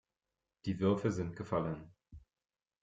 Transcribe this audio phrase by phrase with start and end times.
[0.65, 1.93] Die Würfel sind gefallen.